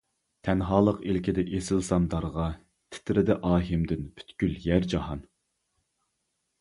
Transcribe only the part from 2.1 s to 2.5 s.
دارغا،